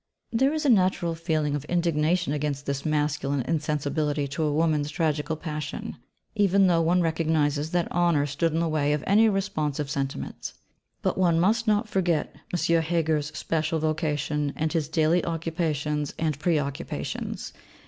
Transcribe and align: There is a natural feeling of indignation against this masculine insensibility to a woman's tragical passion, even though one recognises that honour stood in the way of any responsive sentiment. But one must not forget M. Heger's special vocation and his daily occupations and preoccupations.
There 0.31 0.51
is 0.51 0.65
a 0.65 0.69
natural 0.69 1.13
feeling 1.13 1.53
of 1.55 1.63
indignation 1.65 2.33
against 2.33 2.65
this 2.65 2.87
masculine 2.87 3.43
insensibility 3.43 4.27
to 4.29 4.41
a 4.41 4.51
woman's 4.51 4.89
tragical 4.89 5.35
passion, 5.35 5.95
even 6.33 6.65
though 6.65 6.81
one 6.81 7.01
recognises 7.03 7.69
that 7.69 7.91
honour 7.91 8.25
stood 8.25 8.51
in 8.51 8.61
the 8.61 8.67
way 8.67 8.93
of 8.93 9.03
any 9.05 9.29
responsive 9.29 9.91
sentiment. 9.91 10.53
But 11.03 11.19
one 11.19 11.39
must 11.39 11.67
not 11.67 11.87
forget 11.87 12.35
M. 12.51 12.81
Heger's 12.81 13.27
special 13.37 13.77
vocation 13.77 14.53
and 14.55 14.73
his 14.73 14.89
daily 14.89 15.23
occupations 15.23 16.15
and 16.17 16.39
preoccupations. 16.39 17.53